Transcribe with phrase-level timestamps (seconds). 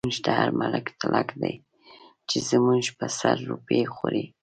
[0.07, 1.53] موږ ته هر ملک تلک دی،
[2.29, 4.25] چۍ زموږ په سر روپۍ خوری